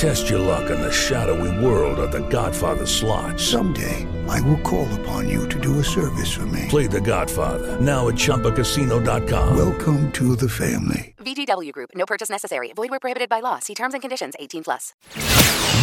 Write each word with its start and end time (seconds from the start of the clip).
Test 0.00 0.30
your 0.30 0.38
luck 0.38 0.70
in 0.70 0.80
the 0.80 0.90
shadowy 0.90 1.62
world 1.62 1.98
of 1.98 2.10
The 2.10 2.26
Godfather 2.30 2.86
slot. 2.86 3.38
Someday, 3.38 4.08
I 4.30 4.40
will 4.40 4.56
call 4.60 4.88
upon 4.94 5.28
you 5.28 5.46
to 5.50 5.60
do 5.60 5.78
a 5.78 5.84
service 5.84 6.32
for 6.32 6.46
me. 6.46 6.64
Play 6.70 6.86
The 6.86 7.02
Godfather 7.02 7.78
now 7.82 8.08
at 8.08 8.14
ChumbaCasino.com. 8.14 9.54
Welcome 9.54 10.10
to 10.12 10.36
the 10.36 10.48
family. 10.48 11.14
VGW 11.18 11.70
Group. 11.72 11.90
No 11.94 12.06
purchase 12.06 12.30
necessary. 12.30 12.72
Void 12.72 12.88
where 12.88 12.98
prohibited 12.98 13.28
by 13.28 13.40
law. 13.40 13.58
See 13.58 13.74
terms 13.74 13.92
and 13.92 14.00
conditions. 14.00 14.32
18 14.38 14.64
plus. 14.64 14.94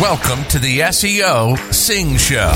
Welcome 0.02 0.44
to 0.46 0.58
the 0.58 0.80
SEO 0.80 1.56
Singh 1.72 2.18
Show, 2.18 2.54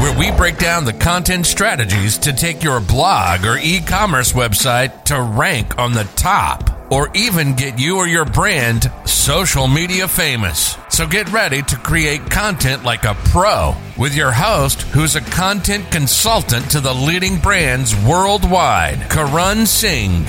where 0.00 0.16
we 0.16 0.30
break 0.36 0.58
down 0.58 0.84
the 0.84 0.92
content 0.92 1.46
strategies 1.46 2.16
to 2.18 2.32
take 2.32 2.62
your 2.62 2.78
blog 2.78 3.44
or 3.44 3.58
e-commerce 3.58 4.32
website 4.32 5.02
to 5.06 5.20
rank 5.20 5.76
on 5.78 5.94
the 5.94 6.04
top 6.14 6.83
or 6.94 7.10
even 7.12 7.54
get 7.54 7.76
you 7.76 7.96
or 7.96 8.06
your 8.06 8.24
brand 8.24 8.88
social 9.04 9.66
media 9.66 10.06
famous. 10.06 10.76
So 10.88 11.08
get 11.08 11.28
ready 11.32 11.60
to 11.62 11.76
create 11.76 12.30
content 12.30 12.84
like 12.84 13.02
a 13.02 13.14
pro 13.32 13.74
with 13.98 14.14
your 14.14 14.30
host, 14.30 14.82
who's 14.82 15.16
a 15.16 15.20
content 15.20 15.90
consultant 15.90 16.70
to 16.70 16.78
the 16.78 16.94
leading 16.94 17.40
brands 17.40 17.96
worldwide, 18.06 19.10
Karan 19.10 19.66
Singh. 19.66 20.22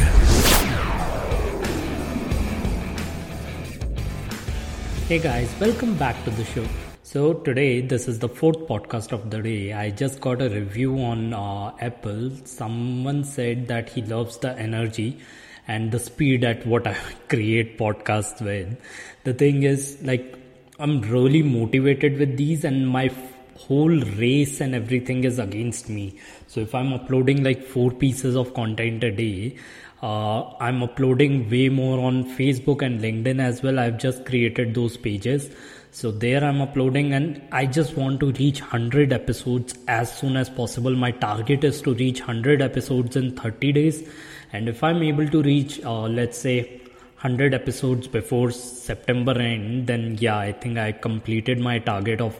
Hey 5.08 5.20
guys, 5.20 5.54
welcome 5.60 5.96
back 5.98 6.24
to 6.24 6.32
the 6.32 6.46
show. 6.46 6.66
So 7.04 7.36
today, 7.36 7.82
this 7.82 8.08
is 8.08 8.18
the 8.18 8.28
fourth 8.28 8.58
podcast 8.68 9.12
of 9.12 9.30
the 9.30 9.40
day. 9.40 9.72
I 9.72 9.92
just 9.92 10.20
got 10.20 10.42
a 10.42 10.50
review 10.50 10.98
on 10.98 11.32
uh, 11.32 11.76
Apple. 11.80 12.32
Someone 12.44 13.24
said 13.24 13.68
that 13.68 13.88
he 13.88 14.02
loves 14.02 14.40
the 14.40 14.58
energy 14.58 15.20
and 15.68 15.92
the 15.92 16.00
speed 16.00 16.44
at 16.44 16.66
what 16.66 16.88
I 16.88 16.94
create 17.30 17.78
podcasts 17.78 18.42
with. 18.42 18.78
The 19.24 19.34
thing 19.34 19.64
is, 19.64 19.98
like, 20.02 20.38
I'm 20.80 21.02
really 21.02 21.42
motivated 21.42 22.20
with 22.20 22.38
these, 22.38 22.64
and 22.64 22.88
my 22.88 23.10
whole 23.58 23.90
race 23.90 24.60
and 24.62 24.76
everything 24.76 25.24
is 25.24 25.40
against 25.40 25.90
me. 25.90 26.20
So 26.48 26.60
if 26.60 26.76
I'm 26.76 26.94
uploading 26.94 27.44
like 27.44 27.64
four 27.64 27.92
pieces 27.92 28.36
of 28.36 28.54
content 28.54 29.04
a 29.04 29.12
day, 29.12 29.58
uh, 30.04 30.44
I'm 30.60 30.84
uploading 30.84 31.50
way 31.50 31.70
more 31.70 32.00
on 32.00 32.26
Facebook 32.36 32.82
and 32.82 33.00
LinkedIn 33.02 33.40
as 33.40 33.64
well. 33.64 33.80
I've 33.80 33.98
just 33.98 34.26
created 34.26 34.76
those 34.76 34.98
pages. 34.98 35.50
So 35.98 36.12
there 36.12 36.44
I'm 36.44 36.60
uploading 36.62 37.14
and 37.14 37.42
I 37.54 37.66
just 37.66 37.96
want 37.96 38.20
to 38.20 38.34
reach 38.34 38.60
100 38.60 39.14
episodes 39.14 39.76
as 39.88 40.14
soon 40.14 40.36
as 40.36 40.50
possible. 40.50 40.94
My 40.94 41.12
target 41.12 41.64
is 41.64 41.82
to 41.84 41.94
reach 41.94 42.20
100 42.20 42.62
episodes 42.62 43.16
in 43.16 43.34
30 43.38 43.72
days. 43.72 44.04
And 44.52 44.68
if 44.68 44.84
I'm 44.84 45.02
able 45.02 45.30
to 45.30 45.42
reach, 45.42 45.82
uh, 45.86 46.02
let's 46.02 46.38
say, 46.38 46.82
100 47.22 47.54
episodes 47.54 48.10
before 48.10 48.52
September 48.52 49.40
end, 49.40 49.88
then 49.88 50.18
yeah, 50.20 50.38
I 50.38 50.52
think 50.52 50.78
I 50.78 50.92
completed 50.92 51.60
my 51.62 51.80
target 51.80 52.20
of 52.20 52.34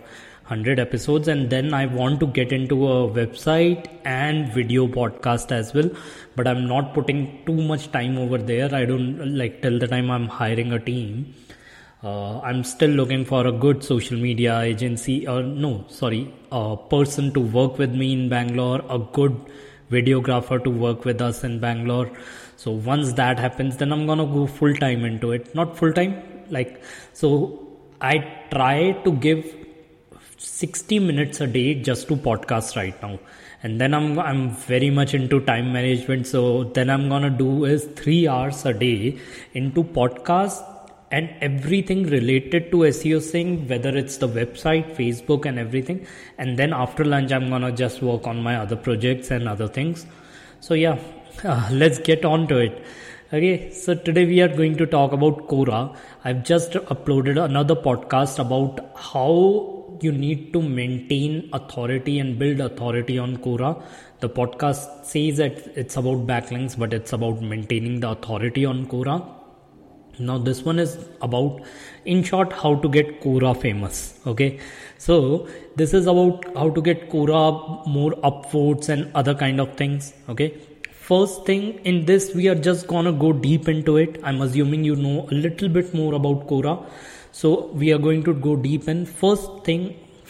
100 0.50 0.78
episodes 0.78 1.30
and 1.30 1.50
then 1.50 1.74
I 1.74 1.86
want 1.86 2.20
to 2.20 2.28
get 2.28 2.52
into 2.52 2.86
a 2.90 3.10
website 3.10 3.88
and 4.04 4.52
video 4.52 4.86
podcast 4.86 5.52
as 5.52 5.74
well 5.74 5.90
but 6.36 6.48
I'm 6.48 6.68
not 6.68 6.94
putting 6.94 7.44
too 7.48 7.56
much 7.56 7.92
time 7.92 8.20
over 8.20 8.38
there 8.38 8.70
I 8.76 8.86
don't 8.86 9.36
like 9.36 9.64
till 9.64 9.80
the 9.80 9.88
time 9.88 10.12
I'm 10.12 10.28
hiring 10.28 10.72
a 10.72 10.78
team 10.78 11.34
uh, 12.04 12.40
I'm 12.40 12.64
still 12.64 12.90
looking 12.90 13.26
for 13.26 13.48
a 13.48 13.52
good 13.52 13.84
social 13.84 14.18
media 14.18 14.60
agency 14.60 15.28
or 15.28 15.42
no 15.44 15.86
sorry 15.88 16.34
a 16.52 16.76
person 16.76 17.34
to 17.34 17.40
work 17.40 17.78
with 17.78 17.92
me 17.92 18.14
in 18.14 18.30
Bangalore 18.30 18.84
a 18.90 19.00
good 19.00 19.36
videographer 19.92 20.64
to 20.64 20.70
work 20.70 21.06
with 21.06 21.22
us 21.22 21.44
in 21.44 21.60
Bangalore. 21.60 22.12
So 22.58 22.72
once 22.72 23.14
that 23.14 23.40
happens 23.40 23.78
then 23.78 23.92
I'm 23.92 24.06
gonna 24.08 24.26
go 24.26 24.48
full 24.48 24.74
time 24.76 25.06
into 25.06 25.32
it. 25.32 25.54
Not 25.56 25.78
full 25.78 25.94
time 25.94 26.22
like 26.50 26.84
so 27.14 27.68
I 28.02 28.18
try 28.52 28.92
to 29.04 29.12
give 29.12 29.56
60 30.38 31.00
minutes 31.00 31.42
a 31.42 31.48
day 31.48 31.76
just 31.76 32.08
to 32.10 32.16
podcast 32.16 32.76
right 32.76 33.02
now. 33.02 33.20
And 33.64 33.82
then 33.82 33.96
i'm 33.96 34.20
i'm 34.20 34.52
very 34.52 34.92
much 34.92 35.16
into 35.16 35.40
time 35.40 35.74
management 35.74 36.28
so 36.28 36.66
then 36.66 36.88
i'm 36.88 37.10
going 37.10 37.24
to 37.24 37.32
do 37.32 37.66
is 37.66 37.86
3 37.96 38.28
hours 38.28 38.64
a 38.64 38.74
day 38.74 39.18
into 39.54 39.84
podcast 39.84 40.75
and 41.12 41.30
everything 41.42 42.04
related 42.04 42.72
to 42.72 42.78
SEO 42.78 43.22
Singh 43.22 43.68
whether 43.68 43.96
it's 43.96 44.18
the 44.18 44.28
website 44.28 44.96
Facebook 44.96 45.46
and 45.46 45.60
everything 45.60 46.06
and 46.38 46.58
then 46.58 46.74
after 46.74 47.06
lunch 47.06 47.32
I'm 47.32 47.50
to 47.62 47.72
just 47.72 48.02
work 48.02 48.28
on 48.28 48.42
my 48.42 48.58
other 48.58 48.76
projects 48.76 49.32
and 49.32 49.48
other 49.48 49.68
things 49.68 50.06
so 50.60 50.74
yeah 50.74 50.98
uh, 51.44 51.70
let's 51.72 52.00
get 52.00 52.26
on 52.26 52.48
to 52.48 52.58
it 52.58 52.84
okay 53.34 53.72
so 53.72 53.94
today 53.94 54.26
we 54.26 54.42
are 54.42 54.48
going 54.48 54.78
to 54.78 54.86
talk 54.86 55.12
about 55.12 55.48
Quora 55.48 55.96
I've 56.24 56.44
just 56.44 56.72
uploaded 56.72 57.44
another 57.44 57.76
podcast 57.76 58.40
about 58.40 58.80
how 58.96 59.76
you 60.02 60.12
need 60.12 60.52
to 60.54 60.62
maintain 60.62 61.50
authority 61.54 62.20
and 62.20 62.38
build 62.38 62.60
authority 62.60 63.18
on 63.18 63.38
Quora. 63.38 63.82
The 64.20 64.30
podcast 64.30 65.06
says 65.06 65.38
that 65.38 65.58
it's 65.78 65.98
about 65.98 66.26
backlinks, 66.28 66.78
but 66.78 66.94
it's 66.94 67.14
about 67.14 67.42
maintaining 67.42 68.00
the 68.00 68.10
authority 68.10 68.66
on 68.66 68.88
Quora. 68.88 69.45
Now, 70.20 70.38
this 70.38 70.64
one 70.64 70.80
is 70.80 70.98
about, 71.22 71.62
in 72.06 72.24
short, 72.24 72.54
how 72.54 72.76
to 72.76 72.90
get 72.90 73.22
Quora 73.22 73.56
famous. 73.60 74.20
Okay, 74.26 74.60
so 74.98 75.48
this 75.76 75.94
is 75.94 76.08
about 76.08 76.46
how 76.56 76.70
to 76.70 76.82
get 76.82 77.10
Quora 77.10 77.86
more 77.88 78.12
upvotes 78.30 78.90
and 78.90 79.12
other 79.16 79.36
kind 79.36 79.60
of 79.60 79.76
things. 79.76 80.14
Okay, 80.30 80.54
first 80.92 81.46
thing 81.46 81.80
in 81.84 82.06
this, 82.06 82.34
we 82.34 82.48
are 82.48 82.56
just 82.56 82.88
gonna 82.88 83.12
go 83.12 83.34
deep 83.34 83.68
into 83.68 83.98
it. 83.98 84.20
I'm 84.24 84.42
assuming 84.42 84.84
you 84.84 84.96
know 84.96 85.28
a 85.32 85.34
little 85.34 85.70
bit 85.70 85.94
more 85.94 86.14
about 86.14 86.48
Quora 86.48 86.86
so 87.40 87.68
we 87.80 87.92
are 87.92 87.98
going 87.98 88.24
to 88.24 88.34
go 88.34 88.56
deep 88.66 88.88
in 88.92 89.06
first 89.22 89.50
thing 89.66 89.82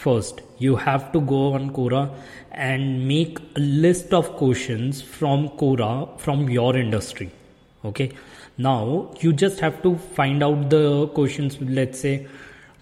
first 0.04 0.40
you 0.58 0.74
have 0.84 1.04
to 1.12 1.20
go 1.32 1.42
on 1.58 1.68
Quora 1.76 2.00
and 2.50 3.06
make 3.06 3.38
a 3.54 3.60
list 3.60 4.12
of 4.12 4.30
questions 4.40 5.02
from 5.02 5.48
Quora 5.60 5.90
from 6.18 6.50
your 6.50 6.76
industry 6.76 7.30
okay. 7.86 8.10
Now 8.58 9.14
you 9.20 9.32
just 9.32 9.60
have 9.60 9.82
to 9.82 9.96
find 9.96 10.42
out 10.42 10.70
the 10.70 11.08
questions 11.08 11.58
let's 11.60 12.00
say 12.00 12.26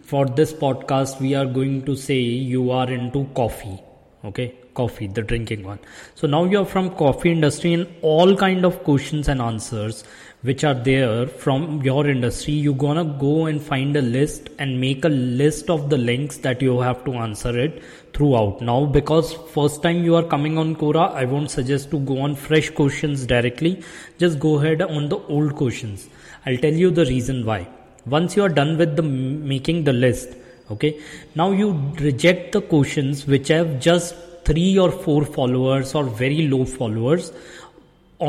for 0.03 0.27
this 0.27 0.53
podcast 0.53 1.21
we 1.21 1.35
are 1.35 1.47
going 1.47 1.85
to 1.87 1.97
say 1.97 2.19
you 2.19 2.71
are 2.71 2.91
into 2.91 3.25
coffee. 3.35 3.81
Okay. 4.25 4.55
Coffee 4.75 5.07
the 5.07 5.23
drinking 5.23 5.63
one. 5.63 5.79
So 6.15 6.27
now 6.27 6.45
you're 6.45 6.65
from 6.65 6.91
coffee 6.97 7.31
industry 7.31 7.75
and 7.75 7.87
all 8.03 8.37
kind 8.37 8.65
of 8.65 8.83
questions 8.83 9.29
and 9.29 9.41
answers 9.41 10.05
which 10.49 10.63
are 10.69 10.79
there 10.89 11.27
from 11.43 11.63
your 11.89 12.07
industry 12.07 12.55
you're 12.65 12.81
gonna 12.83 13.05
go 13.23 13.47
and 13.47 13.63
find 13.69 13.97
a 13.97 14.03
list 14.17 14.51
and 14.59 14.81
make 14.81 15.05
a 15.05 15.13
list 15.43 15.71
of 15.71 15.89
the 15.89 15.97
links 15.97 16.37
that 16.47 16.61
you 16.61 16.79
have 16.81 17.03
to 17.05 17.15
answer 17.15 17.59
it 17.59 17.83
throughout. 18.13 18.61
Now 18.61 18.85
because 18.85 19.33
first 19.55 19.83
time 19.83 20.05
you 20.05 20.15
are 20.17 20.23
coming 20.23 20.59
on 20.59 20.77
Quora 20.77 21.07
I 21.13 21.25
won't 21.25 21.51
suggest 21.51 21.91
to 21.93 21.99
go 21.99 22.19
on 22.21 22.37
fresh 22.37 22.69
questions 22.71 23.25
directly. 23.25 23.83
Just 24.19 24.39
go 24.39 24.59
ahead 24.59 24.83
on 24.83 25.09
the 25.09 25.19
old 25.37 25.57
questions. 25.57 26.09
I'll 26.45 26.59
tell 26.59 26.75
you 26.75 26.91
the 26.91 27.07
reason 27.07 27.45
why. 27.47 27.67
Once 28.07 28.37
you 28.37 28.43
are 28.45 28.55
done 28.61 28.77
with 28.77 28.97
the 28.97 29.03
making 29.03 29.85
the 29.85 29.95
list 29.95 30.37
okay 30.71 30.99
now 31.35 31.51
you 31.53 31.73
reject 32.01 32.53
the 32.53 32.61
questions 32.61 33.27
which 33.27 33.49
have 33.49 33.79
just 33.81 34.15
three 34.45 34.79
or 34.79 34.91
four 34.91 35.25
followers 35.25 35.95
or 35.95 36.05
very 36.05 36.49
low 36.49 36.65
followers 36.65 37.33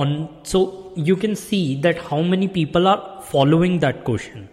on. 0.02 0.30
So 0.44 0.92
you 0.96 1.16
can 1.16 1.36
see 1.36 1.80
that 1.82 1.98
how 1.98 2.22
many 2.22 2.48
people 2.48 2.88
are 2.88 3.22
following 3.22 3.80
that 3.80 4.04
question. 4.04 4.50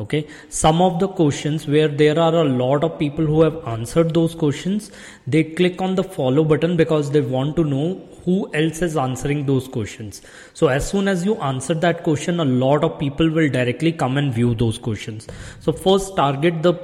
Okay? 0.00 0.26
Some 0.48 0.82
of 0.82 0.98
the 0.98 1.08
questions 1.08 1.66
where 1.68 1.88
there 1.88 2.18
are 2.18 2.34
a 2.34 2.44
lot 2.44 2.82
of 2.82 2.98
people 2.98 3.24
who 3.24 3.42
have 3.42 3.66
answered 3.68 4.12
those 4.12 4.34
questions 4.34 4.90
they 5.26 5.44
click 5.44 5.80
on 5.80 5.94
the 5.94 6.02
follow 6.02 6.44
button 6.44 6.76
because 6.76 7.10
they 7.12 7.20
want 7.20 7.54
to 7.56 7.64
know 7.64 8.00
who 8.24 8.50
else 8.54 8.82
is 8.82 8.96
answering 8.96 9.46
those 9.46 9.68
questions. 9.68 10.22
So 10.54 10.68
as 10.68 10.88
soon 10.88 11.06
as 11.06 11.24
you 11.24 11.36
answer 11.36 11.74
that 11.74 12.02
question 12.02 12.40
a 12.40 12.44
lot 12.44 12.82
of 12.82 12.98
people 12.98 13.30
will 13.30 13.48
directly 13.48 13.92
come 13.92 14.18
and 14.18 14.34
view 14.34 14.54
those 14.54 14.78
questions. 14.78 15.28
So 15.60 15.72
first 15.72 16.16
target 16.16 16.62
the 16.62 16.74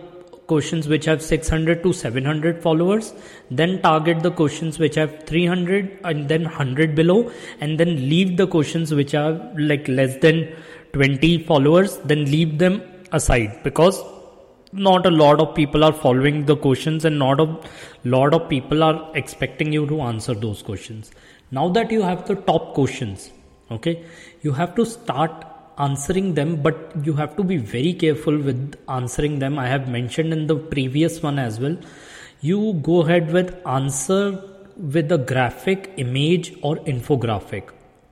questions 0.53 0.89
which 0.93 1.07
have 1.11 1.23
600 1.23 1.83
to 1.85 1.93
700 1.93 2.63
followers 2.67 3.13
then 3.61 3.73
target 3.87 4.23
the 4.27 4.33
questions 4.41 4.79
which 4.83 4.97
have 5.03 5.13
300 5.31 5.99
and 6.05 6.29
then 6.29 6.45
100 6.45 6.95
below 7.01 7.19
and 7.61 7.81
then 7.81 7.93
leave 8.13 8.37
the 8.37 8.47
questions 8.47 8.95
which 9.01 9.15
are 9.23 9.35
like 9.73 9.89
less 9.89 10.17
than 10.27 10.41
20 10.93 11.45
followers 11.51 11.99
then 12.13 12.25
leave 12.37 12.59
them 12.65 12.81
aside 13.13 13.61
because 13.69 14.03
not 14.73 15.07
a 15.07 15.11
lot 15.11 15.41
of 15.41 15.55
people 15.55 15.83
are 15.85 15.93
following 15.93 16.45
the 16.47 16.57
questions 16.57 17.05
and 17.05 17.19
not 17.19 17.41
a 17.41 17.49
lot 18.05 18.33
of 18.39 18.49
people 18.49 18.85
are 18.89 18.97
expecting 19.23 19.73
you 19.73 19.85
to 19.87 20.01
answer 20.01 20.33
those 20.33 20.63
questions. 20.63 21.11
Now 21.51 21.69
that 21.71 21.91
you 21.91 22.03
have 22.03 22.27
the 22.29 22.37
top 22.37 22.75
questions 22.75 23.31
okay 23.77 24.05
you 24.43 24.53
have 24.53 24.75
to 24.75 24.85
start 24.85 25.45
answering 25.87 26.35
them 26.35 26.57
but 26.63 26.93
you 27.05 27.15
have 27.15 27.37
to 27.37 27.43
be 27.43 27.57
very 27.57 27.93
careful 27.93 28.37
with 28.37 28.77
answering 28.89 29.39
them. 29.39 29.59
I 29.59 29.67
have 29.69 29.89
mentioned 29.89 30.33
in 30.33 30.47
the 30.47 30.57
previous 30.57 31.23
one 31.23 31.39
as 31.39 31.59
well. 31.61 31.77
You 32.41 32.75
go 32.83 33.03
ahead 33.03 33.33
with 33.33 33.55
answer 33.67 34.43
with 34.77 35.13
a 35.13 35.19
graphic 35.19 35.93
image 35.97 36.55
or 36.63 36.77
infographic 36.77 37.69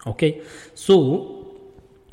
okay? 0.07 0.43
So 0.75 1.47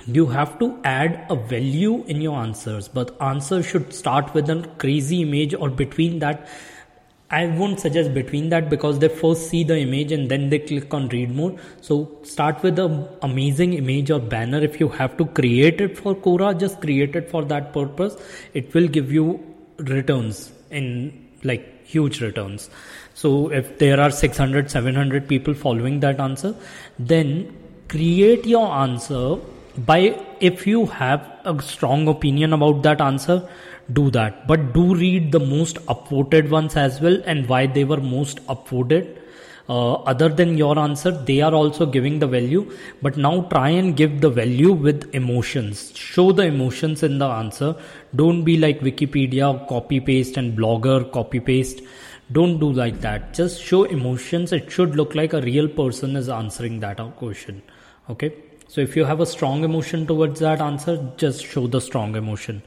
you 0.05 0.27
have 0.27 0.59
to 0.59 0.79
add 0.83 1.25
a 1.29 1.35
value 1.35 2.03
in 2.05 2.21
your 2.21 2.37
answers 2.37 2.87
but 2.87 3.19
answer 3.21 3.63
should 3.63 3.93
start 3.93 4.33
with 4.33 4.49
a 4.49 4.61
crazy 4.77 5.21
image 5.21 5.53
or 5.55 5.69
between 5.69 6.19
that 6.19 6.47
i 7.31 7.45
won't 7.47 7.79
suggest 7.79 8.13
between 8.13 8.49
that 8.49 8.69
because 8.69 8.99
they 8.99 9.07
first 9.07 9.49
see 9.49 9.63
the 9.63 9.77
image 9.77 10.11
and 10.11 10.29
then 10.29 10.49
they 10.49 10.59
click 10.59 10.93
on 10.93 11.07
read 11.09 11.31
more. 11.31 11.57
So 11.81 12.19
start 12.23 12.61
with 12.61 12.77
an 12.77 13.07
amazing 13.23 13.73
image 13.73 14.11
or 14.11 14.19
banner. 14.19 14.59
If 14.59 14.79
you 14.79 14.89
have 14.89 15.17
to 15.17 15.25
create 15.25 15.81
it 15.81 15.97
for 15.97 16.15
quora 16.15 16.57
just 16.59 16.81
create 16.81 17.15
it 17.15 17.29
for 17.29 17.43
that 17.45 17.73
purpose. 17.73 18.15
It 18.53 18.73
will 18.73 18.87
give 18.87 19.11
you 19.11 19.43
returns 19.77 20.51
in 20.69 21.27
like 21.43 21.83
huge 21.85 22.21
returns. 22.21 22.69
So 23.15 23.51
if 23.51 23.79
there 23.79 23.99
are 23.99 24.11
600 24.11 24.69
700 24.69 25.27
people 25.27 25.53
following 25.53 25.99
that 26.01 26.19
answer 26.19 26.55
then 26.99 27.55
create 27.87 28.45
your 28.45 28.67
answer 28.67 29.37
by 29.77 30.17
if 30.39 30.65
you 30.67 30.85
have 30.85 31.39
a 31.45 31.61
strong 31.61 32.07
opinion 32.07 32.53
about 32.53 32.83
that 32.83 33.01
answer 33.01 33.47
do 33.93 34.09
that. 34.11 34.47
But 34.47 34.73
do 34.73 34.95
read 34.95 35.31
the 35.31 35.39
most 35.39 35.75
upvoted 35.85 36.49
ones 36.49 36.75
as 36.75 36.99
well 37.01 37.21
and 37.25 37.47
why 37.47 37.67
they 37.67 37.83
were 37.83 38.01
most 38.01 38.45
upvoted. 38.47 39.19
Uh, 39.67 39.93
other 39.93 40.29
than 40.29 40.59
your 40.59 40.77
answer 40.77 41.09
they 41.09 41.41
are 41.41 41.53
also 41.53 41.85
giving 41.85 42.19
the 42.19 42.27
value. 42.27 42.71
But 43.01 43.17
now 43.17 43.41
try 43.43 43.69
and 43.69 43.95
give 43.95 44.21
the 44.21 44.29
value 44.29 44.71
with 44.71 45.13
emotions. 45.13 45.91
Show 45.95 46.31
the 46.31 46.43
emotions 46.43 47.03
in 47.03 47.19
the 47.19 47.27
answer. 47.27 47.75
Don't 48.15 48.43
be 48.43 48.57
like 48.57 48.79
wikipedia 48.79 49.67
copy 49.67 49.99
paste 49.99 50.37
and 50.37 50.57
blogger 50.57 51.11
copy 51.11 51.39
paste 51.39 51.81
don't 52.31 52.59
do 52.59 52.71
like 52.71 53.01
that. 53.01 53.35
Just 53.35 53.61
show 53.61 53.83
emotions. 53.83 54.51
It 54.51 54.71
should 54.71 54.95
look 54.95 55.13
like 55.13 55.33
a 55.33 55.41
real 55.41 55.67
person 55.67 56.15
is 56.15 56.27
answering 56.27 56.79
that 56.79 56.97
question. 57.17 57.61
Okay 58.09 58.33
so 58.75 58.81
if 58.81 58.93
you 58.97 59.05
have 59.05 59.21
a 59.21 59.25
strong 59.25 59.63
emotion 59.63 60.05
towards 60.05 60.41
that 60.41 60.59
answer, 60.59 60.97
just 61.15 61.45
show 61.45 61.65
the 61.65 61.79
strong 61.79 62.17
emotion. 62.17 62.61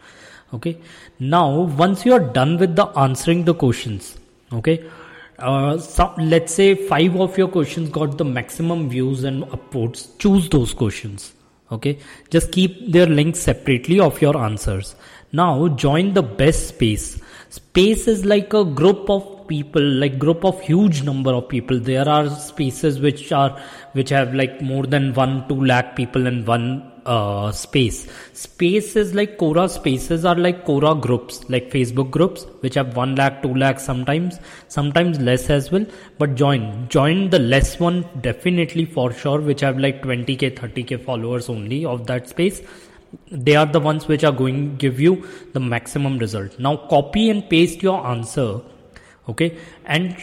Okay. 0.54 0.78
Now, 1.20 1.64
once 1.80 2.06
you 2.06 2.14
are 2.14 2.32
done 2.36 2.56
with 2.56 2.76
the 2.76 2.86
answering 2.98 3.44
the 3.44 3.52
questions, 3.52 4.16
okay, 4.50 4.88
uh, 5.38 5.78
let's 6.16 6.54
say 6.54 6.74
five 6.74 7.14
of 7.20 7.36
your 7.36 7.48
questions 7.48 7.90
got 7.90 8.16
the 8.16 8.24
maximum 8.24 8.88
views 8.88 9.24
and 9.24 9.44
upvotes. 9.56 10.08
Choose 10.18 10.48
those 10.48 10.72
questions. 10.72 11.34
Okay. 11.70 11.98
Just 12.30 12.52
keep 12.52 12.90
their 12.90 13.06
links 13.06 13.40
separately 13.40 14.00
of 14.00 14.22
your 14.22 14.38
answers. 14.38 14.94
Now 15.32 15.68
join 15.68 16.14
the 16.14 16.22
best 16.22 16.68
space. 16.68 17.20
Space 17.50 18.08
is 18.08 18.24
like 18.24 18.54
a 18.54 18.64
group 18.64 19.10
of 19.10 19.37
people 19.48 19.82
like 19.82 20.18
group 20.18 20.44
of 20.44 20.60
huge 20.60 21.02
number 21.02 21.32
of 21.32 21.48
people. 21.48 21.80
There 21.80 22.08
are 22.08 22.28
spaces 22.30 23.00
which 23.00 23.32
are 23.32 23.58
which 23.92 24.10
have 24.10 24.34
like 24.34 24.60
more 24.60 24.84
than 24.84 25.12
1 25.14 25.48
2 25.48 25.64
lakh 25.64 25.96
people 25.96 26.26
in 26.26 26.44
one 26.44 26.92
uh, 27.06 27.50
space. 27.52 28.06
Spaces 28.32 29.14
like 29.14 29.38
quora 29.38 29.68
spaces 29.68 30.24
are 30.24 30.36
like 30.36 30.64
quora 30.66 30.92
groups 31.00 31.40
like 31.48 31.70
facebook 31.70 32.10
groups 32.10 32.44
which 32.60 32.74
have 32.74 32.96
1 32.96 33.14
lakh 33.16 33.42
2 33.42 33.54
lakh 33.54 33.80
sometimes 33.80 34.38
sometimes 34.68 35.18
less 35.30 35.48
as 35.50 35.70
well. 35.72 35.86
But 36.18 36.34
join 36.34 36.88
join 36.88 37.30
the 37.30 37.38
less 37.38 37.80
one 37.80 38.04
definitely 38.20 38.84
for 38.84 39.12
sure 39.12 39.40
which 39.40 39.62
have 39.62 39.78
like 39.78 40.02
20k 40.02 40.54
30k 40.60 41.02
followers 41.04 41.48
only 41.48 41.84
of 41.84 42.06
that 42.06 42.28
space. 42.28 42.62
They 43.30 43.56
are 43.56 43.64
the 43.64 43.80
ones 43.80 44.06
which 44.06 44.22
are 44.22 44.32
going 44.32 44.76
give 44.76 45.00
you 45.00 45.26
the 45.54 45.60
maximum 45.60 46.18
result. 46.18 46.58
Now 46.58 46.76
copy 46.76 47.30
and 47.30 47.48
paste 47.48 47.82
your 47.82 48.06
answer 48.06 48.60
okay? 49.28 49.56
And 49.84 50.16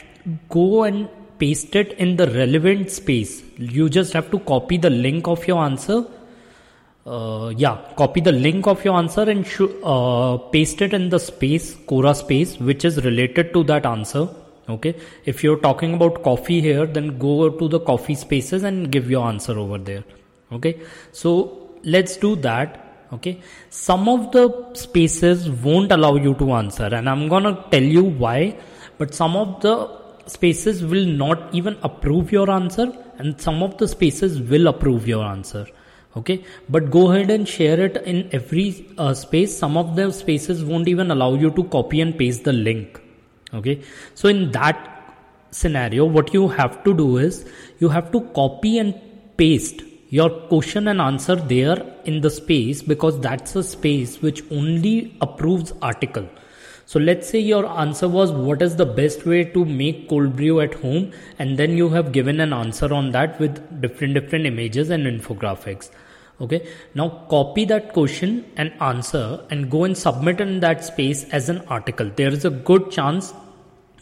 go 0.49 0.83
and 0.83 1.07
paste 1.39 1.75
it 1.75 1.93
in 1.93 2.15
the 2.15 2.27
relevant 2.27 2.91
space. 2.91 3.43
You 3.57 3.89
just 3.89 4.13
have 4.13 4.31
to 4.31 4.39
copy 4.39 4.77
the 4.77 4.89
link 4.89 5.27
of 5.27 5.47
your 5.47 5.63
answer. 5.63 6.05
Uh, 7.05 7.53
yeah 7.55 7.77
copy 7.95 8.19
the 8.19 8.31
link 8.31 8.65
of 8.65 8.83
your 8.83 8.95
answer 8.95 9.29
and 9.29 9.45
sh- 9.45 9.61
uh, 9.83 10.37
paste 10.37 10.81
it 10.81 10.91
in 10.91 11.09
the 11.09 11.19
space 11.19 11.75
quora 11.89 12.15
space 12.15 12.57
which 12.59 12.83
is 12.83 13.03
related 13.05 13.53
to 13.53 13.63
that 13.63 13.85
answer. 13.85 14.27
Okay? 14.67 14.95
If 15.23 15.43
you're 15.43 15.59
talking 15.59 15.93
about 15.93 16.23
coffee 16.23 16.61
here 16.61 16.87
then 16.87 17.19
go 17.19 17.49
to 17.51 17.67
the 17.67 17.79
coffee 17.79 18.15
spaces 18.15 18.63
and 18.63 18.91
give 18.91 19.11
your 19.11 19.27
answer 19.27 19.59
over 19.59 19.77
there. 19.77 20.03
Okay? 20.51 20.79
So 21.11 21.69
let's 21.83 22.17
do 22.17 22.35
that. 22.37 22.81
Okay? 23.13 23.39
Some 23.69 24.09
of 24.09 24.31
the 24.31 24.73
spaces 24.73 25.47
won't 25.47 25.91
allow 25.91 26.15
you 26.15 26.33
to 26.33 26.53
answer 26.53 26.85
and 26.85 27.07
i'm 27.07 27.27
gonna 27.27 27.63
tell 27.69 27.83
you 27.83 28.03
why 28.03 28.57
but 28.97 29.13
some 29.13 29.35
of 29.35 29.61
the 29.61 29.75
spaces 30.27 30.83
will 30.83 31.05
not 31.05 31.53
even 31.53 31.77
approve 31.83 32.31
your 32.31 32.49
answer 32.49 32.91
and 33.17 33.39
some 33.39 33.61
of 33.63 33.77
the 33.77 33.87
spaces 33.87 34.41
will 34.41 34.67
approve 34.67 35.07
your 35.07 35.23
answer. 35.23 35.65
Okay? 36.17 36.43
But 36.69 36.91
go 36.91 37.11
ahead 37.11 37.29
and 37.29 37.47
share 37.47 37.79
it 37.79 37.97
in 37.97 38.29
every 38.31 38.87
uh, 38.97 39.13
space. 39.13 39.57
Some 39.57 39.77
of 39.77 39.95
the 39.95 40.11
spaces 40.11 40.63
won't 40.63 40.87
even 40.87 41.11
allow 41.11 41.35
you 41.35 41.51
to 41.51 41.63
copy 41.65 42.01
and 42.01 42.17
paste 42.17 42.43
the 42.43 42.53
link. 42.53 43.01
Okay? 43.53 43.81
So 44.13 44.29
in 44.29 44.51
that 44.51 44.91
scenario 45.51 46.05
what 46.05 46.33
you 46.33 46.47
have 46.49 46.83
to 46.83 46.93
do 46.93 47.17
is 47.17 47.45
you 47.79 47.87
have 47.89 48.11
to 48.11 48.21
copy 48.39 48.77
and 48.77 48.93
paste 49.37 49.81
your 50.09 50.29
question 50.29 50.87
and 50.89 51.01
answer 51.01 51.35
there 51.35 51.77
in 52.05 52.21
the 52.21 52.29
space 52.29 52.81
because 52.81 53.19
that's 53.21 53.55
a 53.55 53.63
space 53.63 54.21
which 54.21 54.43
only 54.51 55.15
approves 55.21 55.71
article 55.81 56.27
so 56.87 56.99
let's 56.99 57.27
say 57.27 57.39
your 57.39 57.65
answer 57.65 58.07
was 58.07 58.31
what 58.31 58.61
is 58.61 58.75
the 58.75 58.85
best 58.85 59.25
way 59.25 59.43
to 59.43 59.65
make 59.65 60.07
cold 60.07 60.35
brew 60.35 60.59
at 60.61 60.75
home 60.75 61.11
and 61.39 61.57
then 61.57 61.75
you 61.77 61.89
have 61.89 62.11
given 62.11 62.39
an 62.39 62.53
answer 62.53 62.93
on 62.93 63.11
that 63.11 63.39
with 63.39 63.81
different 63.81 64.13
different 64.13 64.45
images 64.45 64.91
and 64.91 65.07
infographics. 65.07 65.89
Okay. 66.39 66.67
Now 66.93 67.09
copy 67.29 67.65
that 67.65 67.93
question 67.93 68.45
and 68.55 68.71
answer 68.79 69.43
and 69.49 69.71
go 69.71 69.83
and 69.85 69.97
submit 69.97 70.41
in 70.41 70.59
that 70.59 70.85
space 70.85 71.23
as 71.29 71.49
an 71.49 71.61
article. 71.69 72.11
There 72.15 72.29
is 72.29 72.45
a 72.45 72.51
good 72.51 72.91
chance 72.91 73.33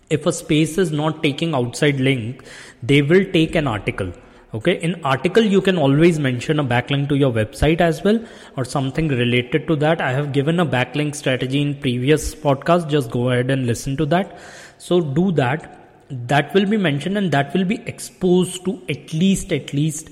if 0.10 0.26
a 0.26 0.34
space 0.34 0.78
is 0.78 0.92
not 0.92 1.24
taking 1.24 1.56
outside 1.56 2.02
link, 2.02 2.44
they 2.82 3.02
will 3.02 3.24
take 3.32 3.56
an 3.56 3.68
article 3.68 4.12
okay 4.54 4.74
in 4.88 4.96
article 5.04 5.44
you 5.44 5.62
can 5.62 5.78
always 5.78 6.20
mention 6.20 6.60
a 6.60 6.64
backlink 6.64 7.10
to 7.10 7.16
your 7.16 7.32
website 7.32 7.82
as 7.82 8.04
well 8.04 8.20
or 8.56 8.66
something 8.66 9.08
related 9.08 9.68
to 9.68 9.76
that. 9.78 10.02
I 10.02 10.12
have 10.12 10.32
given 10.32 10.60
a 10.60 10.66
backlink 10.66 11.16
strategy 11.16 11.62
in 11.62 11.76
previous 11.80 12.36
podcast. 12.36 12.90
Just 12.90 13.10
go 13.10 13.30
ahead 13.32 13.50
and 13.50 13.66
listen 13.66 13.98
to 13.98 14.06
that. 14.08 14.40
So 14.78 15.02
do 15.02 15.32
that. 15.34 15.80
That 16.28 16.54
will 16.54 16.66
be 16.66 16.78
mentioned 16.78 17.18
and 17.18 17.32
that 17.32 17.54
will 17.54 17.66
be 17.66 17.82
exposed 17.88 18.64
to 18.66 18.82
at 18.90 19.14
least 19.14 19.52
at 19.52 19.74
least 19.74 20.10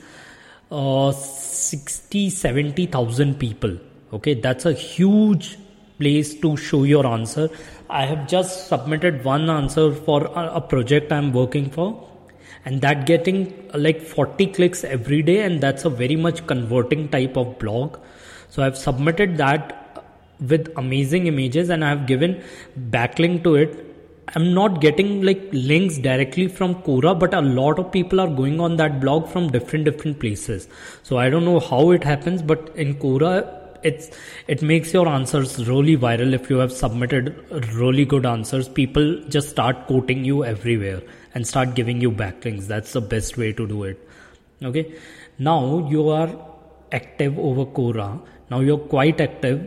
uh, 0.71 1.12
60 1.12 2.29
70000 2.29 3.39
people. 3.39 3.77
Okay 4.13 4.33
that's 4.33 4.65
a 4.65 4.74
huge 4.74 5.57
place 6.00 6.33
to 6.41 6.57
show 6.57 6.83
your 6.83 7.05
answer. 7.05 7.50
I 7.89 8.05
have 8.05 8.27
just 8.27 8.67
submitted 8.67 9.24
one 9.24 9.50
answer 9.50 9.93
for 9.93 10.24
a 10.33 10.62
project 10.62 11.12
i'm 11.12 11.33
working 11.33 11.69
for 11.69 12.11
and 12.65 12.82
that 12.82 13.06
getting 13.06 13.70
like 13.74 14.01
40 14.01 14.48
clicks 14.48 14.84
every 14.84 15.22
day 15.22 15.44
and 15.44 15.62
that's 15.62 15.86
a 15.86 15.89
very 15.89 16.15
much 16.15 16.46
converting 16.48 17.10
type 17.10 17.38
of 17.38 17.58
blog. 17.60 17.98
So 18.50 18.63
i've 18.63 18.77
submitted 18.77 19.38
that 19.38 19.77
with 20.39 20.72
amazing 20.77 21.27
images 21.27 21.70
and 21.70 21.86
i've 21.86 22.06
given 22.08 22.41
backlink 22.89 23.44
to 23.44 23.56
it. 23.56 23.88
I'm 24.34 24.53
not 24.53 24.80
getting 24.80 25.24
like 25.24 25.41
links 25.51 25.98
directly 25.98 26.48
from 26.48 26.75
quora 26.84 27.18
but 27.18 27.34
a 27.34 27.41
lot 27.41 27.80
of 27.80 27.91
people 27.91 28.22
are 28.22 28.30
going 28.30 28.60
on 28.62 28.77
that 28.77 29.01
blog 29.01 29.27
from 29.27 29.50
different 29.50 29.86
different 29.86 30.20
places. 30.20 30.68
So 31.03 31.18
i 31.18 31.30
don't 31.30 31.46
know 31.46 31.60
how 31.60 31.91
it 31.91 32.03
happens 32.03 32.41
but 32.41 32.72
in 32.75 32.96
quora 32.96 33.58
it's 33.84 34.12
it 34.48 34.62
makes 34.62 34.94
your 34.94 35.08
answers 35.08 35.68
really 35.68 35.98
viral 35.98 36.34
if 36.34 36.50
you 36.50 36.58
have 36.58 36.72
submitted 36.72 37.36
really 37.74 38.06
good 38.06 38.25
answers. 38.25 38.70
People 38.70 39.20
just 39.27 39.50
start 39.50 39.88
quoting 39.88 40.24
you 40.24 40.46
everywhere 40.46 41.01
and 41.34 41.48
start 41.48 41.76
giving 41.76 42.02
you 42.02 42.12
backlinks. 42.12 42.68
That's 42.68 42.94
the 42.94 43.02
best 43.02 43.38
way 43.38 43.54
to 43.54 43.68
do 43.68 43.84
it. 43.84 44.08
Okay? 44.64 44.94
Now 45.40 45.88
you 45.90 46.10
are 46.10 46.30
active 46.92 47.38
over 47.40 47.66
quora. 47.66 48.22
Now 48.50 48.60
you're 48.60 48.78
quite 48.78 49.22
active. 49.22 49.62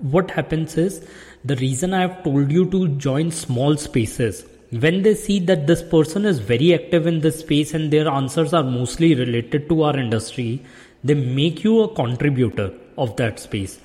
What 0.00 0.30
happens 0.30 0.76
is 0.76 1.06
the 1.42 1.56
reason 1.56 1.94
i 1.94 2.00
have 2.02 2.22
told 2.22 2.52
you 2.52 2.68
to 2.70 2.86
join 3.04 3.30
small 3.30 3.74
spaces 3.74 4.44
when 4.72 5.00
they 5.02 5.14
see 5.14 5.38
that 5.40 5.66
this 5.66 5.82
person 5.82 6.26
is 6.26 6.38
very 6.38 6.74
active 6.74 7.06
in 7.06 7.20
this 7.20 7.40
space 7.40 7.72
and 7.72 7.90
their 7.90 8.06
answers 8.08 8.52
are 8.52 8.62
mostly 8.62 9.14
related 9.14 9.66
to 9.66 9.82
our 9.82 9.96
industry 9.96 10.62
they 11.02 11.14
make 11.14 11.64
you 11.64 11.80
a 11.80 11.94
contributor 11.94 12.70
of 12.98 13.16
that 13.16 13.40
space 13.40 13.80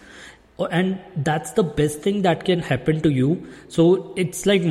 and 0.64 1.00
that's 1.18 1.52
the 1.52 1.64
best 1.64 2.02
thing 2.02 2.22
that 2.22 2.46
can 2.46 2.60
happen 2.60 3.02
to 3.02 3.10
you. 3.10 3.46
So 3.68 4.14
it's 4.16 4.46
like 4.46 4.64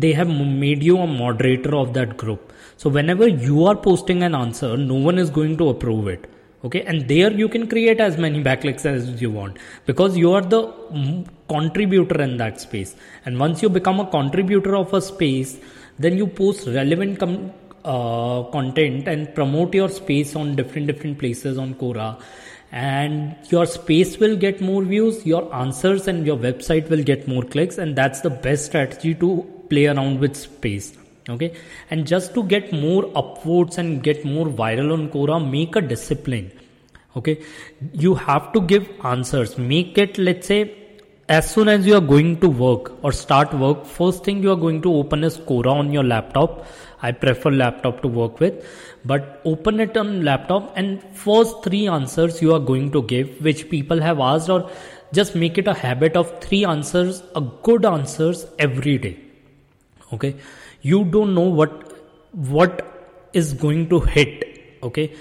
they 0.00 0.12
have 0.12 0.28
made 0.28 0.82
you 0.82 0.98
a 0.98 1.06
moderator 1.06 1.76
of 1.76 1.94
that 1.94 2.16
group. 2.16 2.52
So 2.76 2.90
whenever 2.90 3.28
you 3.28 3.64
are 3.64 3.76
posting 3.76 4.22
an 4.22 4.34
answer 4.34 4.76
no 4.76 4.94
one 4.94 5.18
is 5.18 5.30
going 5.30 5.56
to 5.58 5.68
approve 5.68 6.08
it. 6.08 6.28
Okay? 6.64 6.82
And 6.82 7.06
there 7.06 7.32
you 7.32 7.48
can 7.48 7.68
create 7.68 8.00
as 8.00 8.18
many 8.18 8.42
backlinks 8.42 8.84
as 8.84 9.22
you 9.22 9.30
want 9.30 9.58
because 9.86 10.16
you 10.16 10.32
are 10.32 10.42
the 10.42 10.72
contributor 11.48 12.20
in 12.20 12.36
that 12.38 12.60
space. 12.60 12.96
And 13.24 13.38
once 13.38 13.62
you 13.62 13.68
become 13.68 14.00
a 14.00 14.06
contributor 14.06 14.74
of 14.74 14.92
a 14.92 15.00
space 15.00 15.58
then 16.00 16.16
you 16.16 16.26
post 16.26 16.66
relevant 16.66 17.18
com- 17.20 17.52
uh, 17.84 18.42
content 18.50 19.06
and 19.06 19.32
promote 19.34 19.72
your 19.72 19.88
space 19.88 20.34
on 20.34 20.56
different 20.56 20.86
different 20.88 21.18
places 21.18 21.58
on 21.58 21.74
quora 21.74 22.20
and 22.70 23.36
your 23.50 23.64
space 23.64 24.18
will 24.18 24.36
get 24.36 24.60
more 24.60 24.82
views 24.82 25.24
your 25.24 25.54
answers 25.54 26.06
and 26.06 26.26
your 26.26 26.36
website 26.36 26.88
will 26.90 27.02
get 27.02 27.26
more 27.26 27.42
clicks 27.42 27.78
and 27.78 27.96
that's 27.96 28.20
the 28.20 28.30
best 28.30 28.66
strategy 28.66 29.14
to 29.14 29.46
play 29.70 29.86
around 29.86 30.20
with 30.20 30.36
space 30.36 30.96
okay? 31.28 31.54
And 31.90 32.06
just 32.06 32.34
to 32.34 32.42
get 32.42 32.72
more 32.72 33.04
upvotes 33.12 33.78
and 33.78 34.02
get 34.02 34.24
more 34.24 34.46
viral 34.46 34.92
on 34.92 35.08
quora 35.08 35.38
make 35.50 35.76
a 35.76 35.80
discipline 35.80 36.50
okay? 37.16 37.42
You 37.92 38.14
have 38.14 38.52
to 38.52 38.60
give 38.60 38.88
answers. 39.04 39.58
Make 39.58 39.98
it 39.98 40.18
let's 40.18 40.46
say 40.46 40.74
as 41.28 41.50
soon 41.50 41.68
as 41.68 41.86
you 41.86 41.94
are 41.94 42.06
going 42.10 42.40
to 42.40 42.48
work 42.48 42.92
or 43.04 43.12
start 43.12 43.52
work 43.52 43.84
first 43.84 44.24
thing 44.24 44.42
you 44.42 44.50
are 44.50 44.60
going 44.64 44.80
to 44.80 44.92
open 45.00 45.22
is 45.22 45.36
quora 45.36 45.72
on 45.72 45.92
your 45.92 46.04
laptop. 46.04 46.66
I 47.02 47.12
prefer 47.12 47.50
laptop 47.50 48.00
to 48.02 48.08
work 48.08 48.40
with. 48.40 48.64
But 49.04 49.42
open 49.44 49.78
it 49.78 49.96
on 49.96 50.24
laptop 50.24 50.72
and 50.74 51.02
first 51.12 51.62
three 51.62 51.86
answers 51.86 52.40
you 52.40 52.54
are 52.54 52.60
going 52.60 52.90
to 52.92 53.02
give 53.02 53.42
which 53.42 53.68
people 53.68 54.00
have 54.00 54.20
asked 54.20 54.48
or 54.48 54.70
just 55.12 55.34
make 55.34 55.58
it 55.58 55.68
a 55.68 55.74
habit 55.74 56.16
of 56.16 56.40
three 56.40 56.64
answers 56.64 57.22
a 57.36 57.42
good 57.62 57.84
answers 57.84 58.46
every 58.58 58.96
day. 58.96 59.18
Okay? 60.14 60.34
You 60.80 61.04
don't 61.04 61.34
know 61.34 61.48
what 61.60 61.92
what 62.32 63.30
is 63.34 63.52
going 63.52 63.90
to 63.90 64.00
hit. 64.00 64.78
Okay? 64.82 65.12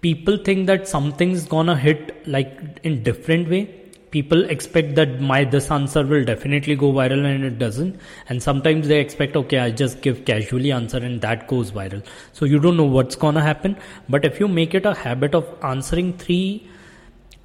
People 0.00 0.36
think 0.36 0.68
that 0.68 0.86
something's 0.86 1.44
gonna 1.44 1.76
hit 1.76 2.28
like 2.28 2.78
in 2.84 3.02
different 3.02 3.48
way 3.48 3.82
people 4.16 4.44
expect 4.54 4.94
that 4.98 5.20
my 5.30 5.40
this 5.54 5.70
answer 5.76 6.02
will 6.12 6.24
definitely 6.28 6.76
go 6.82 6.92
viral 6.98 7.26
and 7.30 7.44
it 7.44 7.58
doesn't. 7.58 7.98
And 8.28 8.42
sometimes 8.42 8.88
they 8.92 9.00
expect 9.00 9.36
okay 9.42 9.58
i 9.64 9.70
just 9.82 10.00
give 10.06 10.24
casually 10.30 10.72
answer 10.76 11.02
and 11.08 11.20
that 11.26 11.46
goes 11.48 11.74
viral. 11.80 12.06
So 12.32 12.48
you 12.54 12.60
don't 12.68 12.80
know 12.82 12.88
what's 12.96 13.20
gonna 13.26 13.42
happen. 13.42 13.76
But 14.08 14.24
if 14.30 14.40
you 14.40 14.48
make 14.48 14.74
it 14.80 14.86
a 14.92 14.94
habit 14.94 15.34
of 15.40 15.52
answering 15.72 16.16
three 16.24 16.68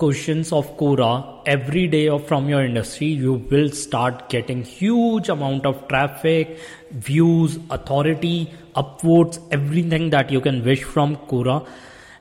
questions 0.04 0.52
of 0.60 0.72
Quora 0.78 1.10
every 1.56 1.86
day 1.88 2.08
of 2.14 2.26
from 2.32 2.50
your 2.54 2.64
industry, 2.70 3.08
you 3.26 3.34
will 3.52 3.70
start 3.82 4.24
getting 4.30 4.64
huge 4.64 5.30
amount 5.30 5.66
of 5.66 5.88
traffic, 5.90 6.58
views, 7.10 7.60
authority, 7.70 8.52
upvotes, 8.76 9.40
everything 9.60 10.10
that 10.18 10.32
you 10.32 10.42
can 10.50 10.64
wish 10.72 10.84
from 10.84 11.16
Quora. 11.34 11.62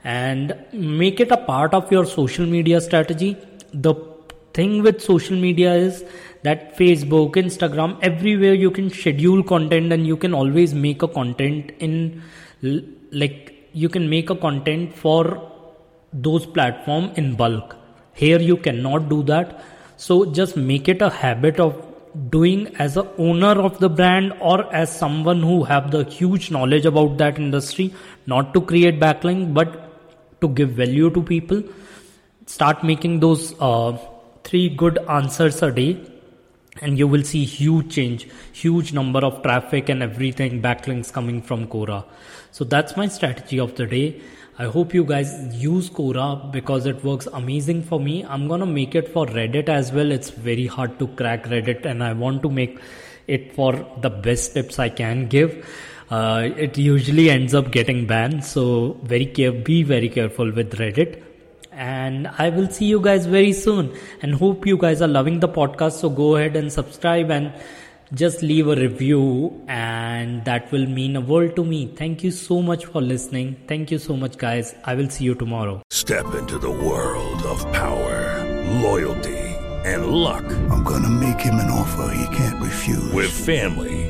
And 0.05 0.55
make 0.73 1.21
it 1.21 1.31
a 1.31 1.37
part 1.37 1.75
of 1.75 1.91
your 1.93 2.05
social 2.05 2.47
media 2.47 2.81
strategy. 2.81 3.37
The 3.73 3.95
thing 4.55 4.83
with 4.83 5.01
social 5.01 5.37
media 5.37 5.75
is 5.75 6.05
that 6.43 6.77
Facebook, 6.77 7.35
Instagram, 7.35 7.99
everywhere 8.03 8.55
you 8.55 8.71
can 8.71 8.91
schedule 8.91 9.43
content 9.43 9.93
and 9.93 10.07
you 10.07 10.17
can 10.17 10.35
always 10.35 10.75
make 10.75 11.03
a 11.03 11.09
content 11.09 11.73
in 11.79 12.23
like 13.13 13.55
you 13.73 13.89
can 13.89 14.09
make 14.09 14.31
a 14.31 14.37
content 14.37 14.95
for 14.95 15.51
those 16.13 16.47
platform 16.47 17.11
in 17.17 17.37
bulk. 17.37 17.77
Here 18.15 18.41
you 18.41 18.57
cannot 18.57 19.09
do 19.09 19.23
that. 19.25 19.63
So 19.97 20.25
just 20.25 20.57
make 20.57 20.89
it 20.89 21.03
a 21.03 21.11
habit 21.11 21.61
of 21.61 21.87
doing 22.31 22.75
as 22.79 22.97
a 22.97 23.07
owner 23.19 23.53
of 23.63 23.79
the 23.79 23.89
brand 23.89 24.33
or 24.41 24.73
as 24.75 24.95
someone 24.95 25.43
who 25.43 25.63
have 25.65 25.91
the 25.91 26.05
huge 26.05 26.51
knowledge 26.51 26.85
about 26.85 27.17
that 27.19 27.39
industry 27.39 27.95
not 28.27 28.53
to 28.53 28.61
create 28.61 28.99
backlink 28.99 29.55
but 29.55 30.41
to 30.41 30.49
give 30.49 30.71
value 30.71 31.11
to 31.11 31.23
people 31.23 31.63
start 32.47 32.83
making 32.83 33.21
those 33.21 33.55
uh, 33.61 33.97
three 34.51 34.69
good 34.85 34.99
answers 35.19 35.63
a 35.69 35.73
day 35.81 35.91
and 36.83 36.99
you 36.99 37.07
will 37.13 37.25
see 37.33 37.45
huge 37.45 37.95
change 37.95 38.27
huge 38.65 38.93
number 38.93 39.21
of 39.31 39.43
traffic 39.47 39.89
and 39.89 40.03
everything 40.09 40.61
backlinks 40.69 41.13
coming 41.19 41.41
from 41.51 41.67
quora 41.75 42.01
so 42.53 42.65
that's 42.65 42.97
my 42.97 43.07
strategy 43.07 43.61
of 43.61 43.77
the 43.77 43.87
day. 43.87 44.21
I 44.59 44.65
hope 44.65 44.93
you 44.93 45.05
guys 45.05 45.33
use 45.55 45.89
quora 45.89 46.51
because 46.53 46.85
it 46.85 47.03
works 47.05 47.27
amazing 47.33 47.83
for 47.85 48.01
me. 48.01 48.25
I'm 48.25 48.49
gonna 48.49 48.67
make 48.67 48.95
it 48.95 49.09
for 49.09 49.27
reddit 49.27 49.69
as 49.69 49.93
well. 49.93 50.11
It's 50.11 50.31
very 50.31 50.67
hard 50.67 50.99
to 50.99 51.07
crack 51.09 51.45
reddit 51.45 51.87
and 51.87 52.03
i 52.03 52.13
want 52.13 52.43
to 52.43 52.51
make 52.51 52.79
it 53.27 53.55
for 53.55 53.73
the 54.01 54.11
best 54.11 54.55
tips 54.55 54.79
i 54.79 54.89
can 54.89 55.29
give. 55.29 55.65
Uh, 56.11 56.49
it 56.57 56.77
usually 56.77 57.31
ends 57.31 57.55
up 57.55 57.71
getting 57.71 58.05
banned 58.05 58.45
so 58.45 58.99
very 59.05 59.27
care- 59.27 59.53
be 59.53 59.85
very 59.85 60.09
careful 60.09 60.51
with 60.51 60.77
reddit 60.79 61.23
and 61.73 62.29
I 62.39 62.49
will 62.51 62.69
see 62.69 62.87
you 62.87 63.01
guys 63.01 63.27
very 63.27 63.53
soon 63.53 63.95
and 64.23 64.35
hope 64.35 64.67
you 64.67 64.77
guys 64.77 65.03
are 65.03 65.09
loving 65.09 65.41
the 65.41 65.49
podcast. 65.49 65.93
So 65.93 66.11
go 66.11 66.37
ahead 66.37 66.57
and 66.57 66.73
subscribe 66.73 67.31
and 67.31 67.53
just 68.13 68.43
leave 68.43 68.67
a 68.67 68.75
review 68.75 69.63
and 69.69 70.45
that 70.45 70.71
will 70.73 70.87
mean 70.87 71.17
a 71.17 71.21
world 71.21 71.55
to 71.57 71.65
me. 71.65 71.87
Thank 71.95 72.25
you 72.25 72.31
so 72.31 72.61
much 72.61 72.87
for 72.87 73.01
listening. 73.01 73.57
Thank 73.69 73.91
you 73.91 73.99
so 73.99 74.17
much 74.17 74.37
guys. 74.37 74.75
I 74.85 74.95
will 74.95 75.09
see 75.09 75.25
you 75.25 75.35
tomorrow. 75.35 75.83
Step 75.91 76.35
into 76.35 76.59
the 76.59 76.71
world 76.71 77.43
of 77.43 77.61
power, 77.73 78.45
loyalty 78.83 79.41
and 79.85 80.07
luck. 80.07 80.45
I'm 80.71 80.83
gonna 80.83 81.09
make 81.09 81.41
him 81.41 81.55
an 81.55 81.71
offer 81.71 82.13
he 82.15 82.37
can't 82.37 82.61
refuse. 82.63 83.13
With 83.13 83.31
family, 83.31 84.10